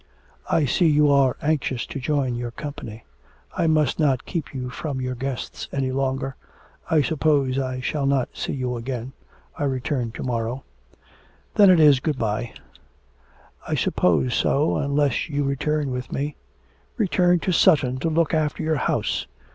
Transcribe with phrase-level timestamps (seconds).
[0.49, 3.05] 'I see you are anxious to join your company,
[3.55, 6.35] I must not keep you from your guests any longer.
[6.89, 9.13] I suppose I shall not see you again,
[9.59, 10.63] I return to morrow.'
[11.53, 12.51] 'Then it is good bye.'
[13.67, 16.35] 'I suppose so, unless you return with me.'
[16.97, 19.27] 'Return to Sutton to look after your house!'